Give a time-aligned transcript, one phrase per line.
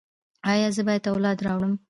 [0.51, 1.73] ایا زه باید اولاد راوړم؟